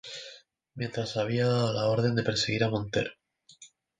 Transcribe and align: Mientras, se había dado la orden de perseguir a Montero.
Mientras, 0.73 1.11
se 1.11 1.19
había 1.19 1.45
dado 1.45 1.73
la 1.75 1.85
orden 1.85 2.15
de 2.15 2.23
perseguir 2.23 2.63
a 2.63 2.69
Montero. 2.71 3.11